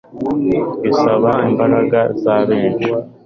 gisaba 0.83 1.31
imbaraga 1.51 1.99
za 2.21 2.35
benshi 2.47 2.89